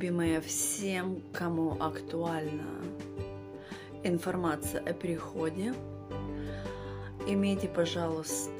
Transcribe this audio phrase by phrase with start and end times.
[0.00, 2.64] любимые, всем, кому актуальна
[4.02, 5.74] информация о переходе,
[7.26, 8.50] имейте, пожалуйста,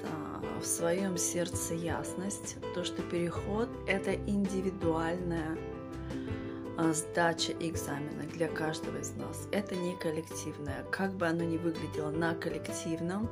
[0.60, 5.56] в своем сердце ясность, то, что переход– это индивидуальная
[6.92, 9.48] сдача экзамена для каждого из нас.
[9.52, 10.84] Это не коллективное.
[10.90, 13.28] Как бы оно ни выглядело на коллективном,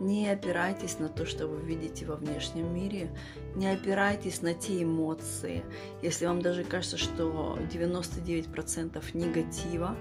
[0.00, 3.10] не опирайтесь на то, что вы видите во внешнем мире,
[3.54, 5.64] не опирайтесь на те эмоции.
[6.02, 9.96] Если вам даже кажется, что 99% негатива,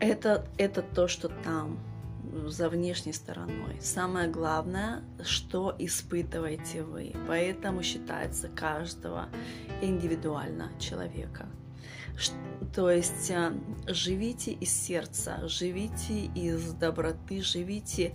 [0.00, 1.78] это, это то, что там,
[2.46, 3.78] за внешней стороной.
[3.80, 7.14] Самое главное, что испытываете вы.
[7.28, 9.28] Поэтому считается каждого
[9.80, 11.46] индивидуально человека.
[12.74, 13.52] То есть э,
[13.86, 18.14] живите из сердца, живите из доброты, живите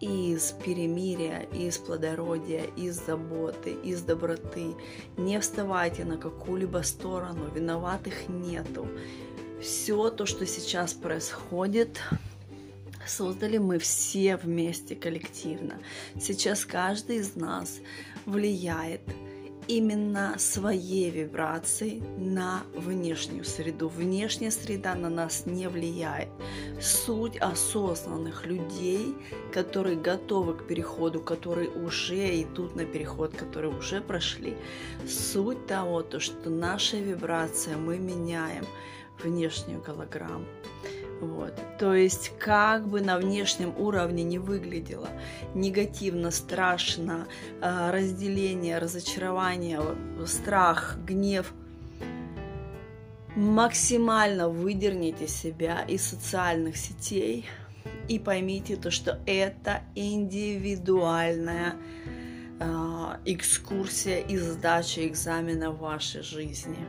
[0.00, 4.74] из перемирия, из плодородия, из заботы, из доброты.
[5.16, 8.86] Не вставайте на какую-либо сторону, виноватых нету.
[9.60, 12.00] Все то, что сейчас происходит,
[13.06, 15.80] создали мы все вместе коллективно.
[16.20, 17.80] Сейчас каждый из нас
[18.26, 19.02] влияет
[19.68, 23.88] именно своей вибрацией на внешнюю среду.
[23.88, 26.28] Внешняя среда на нас не влияет.
[26.80, 29.14] Суть осознанных людей,
[29.52, 34.56] которые готовы к переходу, которые уже идут на переход, которые уже прошли,
[35.06, 38.66] суть того, то, что наша вибрация мы меняем
[39.22, 40.46] внешнюю голограмму.
[41.22, 41.54] Вот.
[41.78, 45.08] То есть как бы на внешнем уровне не выглядело
[45.54, 47.28] негативно, страшно,
[47.60, 49.80] а, разделение, разочарование,
[50.26, 51.54] страх, гнев,
[53.36, 57.46] максимально выдерните себя из социальных сетей
[58.08, 61.76] и поймите то, что это индивидуальная
[62.58, 62.64] э,
[63.26, 66.84] экскурсия и сдача экзамена в вашей жизни.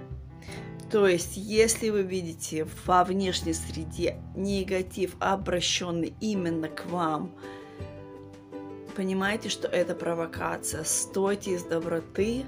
[0.94, 7.32] То есть, если вы видите во внешней среде негатив, обращенный именно к вам,
[8.96, 10.84] понимаете, что это провокация.
[10.84, 12.44] Стойте из доброты,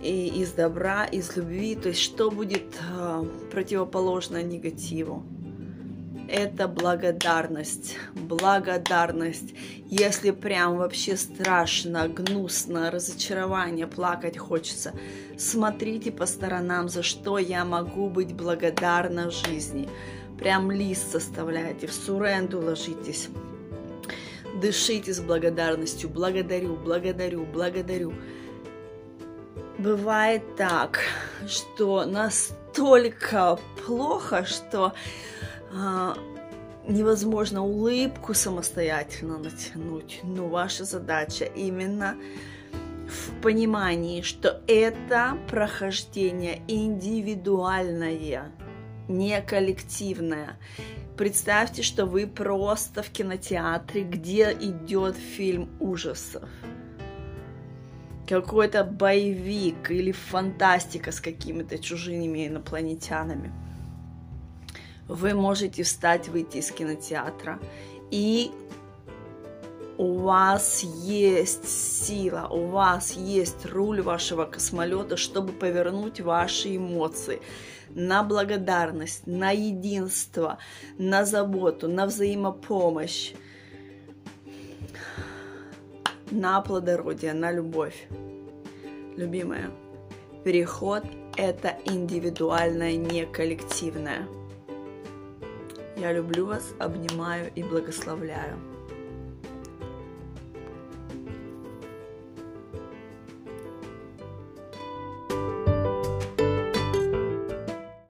[0.00, 1.74] и из добра, из любви.
[1.74, 5.24] То есть, что будет э, противоположно негативу?
[6.28, 7.96] Это благодарность.
[8.14, 9.54] Благодарность.
[9.86, 14.92] Если прям вообще страшно, гнусно, разочарование, плакать хочется,
[15.36, 19.88] смотрите по сторонам, за что я могу быть благодарна в жизни.
[20.38, 23.28] Прям лист составляйте, в суренду ложитесь.
[24.60, 26.08] Дышите с благодарностью.
[26.10, 28.12] Благодарю, благодарю, благодарю.
[29.78, 31.00] Бывает так,
[31.46, 34.92] что настолько плохо, что
[36.86, 42.16] невозможно улыбку самостоятельно натянуть, но ваша задача именно
[43.08, 48.52] в понимании, что это прохождение индивидуальное,
[49.08, 50.58] не коллективное.
[51.16, 56.48] Представьте, что вы просто в кинотеатре, где идет фильм ужасов.
[58.28, 63.52] Какой-то боевик или фантастика с какими-то чужими инопланетянами
[65.08, 67.58] вы можете встать, выйти из кинотеатра,
[68.10, 68.52] и
[69.96, 77.40] у вас есть сила, у вас есть руль вашего космолета, чтобы повернуть ваши эмоции
[77.90, 80.58] на благодарность, на единство,
[80.98, 83.32] на заботу, на взаимопомощь,
[86.30, 88.06] на плодородие, на любовь.
[89.16, 89.70] Любимая,
[90.44, 91.02] переход–
[91.36, 94.28] это индивидуальное, не коллективное.
[95.98, 98.56] Я люблю вас, обнимаю и благословляю.